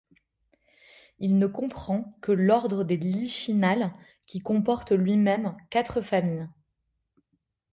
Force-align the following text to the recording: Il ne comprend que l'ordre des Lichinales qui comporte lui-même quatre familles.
Il 1.19 1.37
ne 1.37 1.45
comprend 1.45 2.17
que 2.21 2.31
l'ordre 2.31 2.83
des 2.83 2.97
Lichinales 2.97 3.93
qui 4.25 4.39
comporte 4.39 4.93
lui-même 4.93 5.55
quatre 5.69 6.01
familles. 6.01 6.49